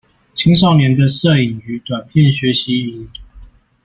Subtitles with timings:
[0.33, 3.07] 青少年的攝影與短片學習營